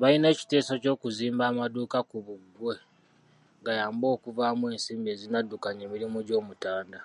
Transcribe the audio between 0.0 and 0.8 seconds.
Balina ekiteeso